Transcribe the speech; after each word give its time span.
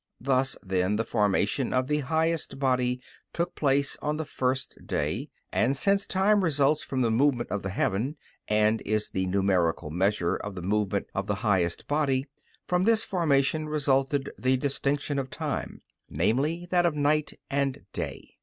Thus, 0.19 0.57
then, 0.63 0.95
the 0.95 1.05
formation 1.05 1.73
of 1.73 1.85
the 1.85 1.99
highest 1.99 2.57
body 2.57 2.99
took 3.33 3.53
place 3.53 3.97
on 4.01 4.17
the 4.17 4.25
first 4.25 4.79
day. 4.87 5.27
And 5.53 5.77
since 5.77 6.07
time 6.07 6.43
results 6.43 6.81
from 6.81 7.01
the 7.01 7.11
movement 7.11 7.51
of 7.51 7.61
the 7.61 7.69
heaven, 7.69 8.17
and 8.47 8.81
is 8.81 9.09
the 9.11 9.27
numerical 9.27 9.91
measure 9.91 10.35
of 10.37 10.55
the 10.55 10.63
movement 10.63 11.05
of 11.13 11.27
the 11.27 11.35
highest 11.45 11.87
body, 11.87 12.25
from 12.65 12.81
this 12.81 13.03
formation, 13.03 13.69
resulted 13.69 14.31
the 14.39 14.57
distinction 14.57 15.19
of 15.19 15.29
time, 15.29 15.81
namely, 16.09 16.65
that 16.71 16.87
of 16.87 16.95
night 16.95 17.33
and 17.51 17.81
day. 17.93 18.37